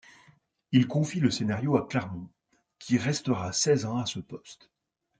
[0.71, 2.31] Il confie le scénario à Claremont
[2.79, 4.71] qui restera seize ans à ce poste.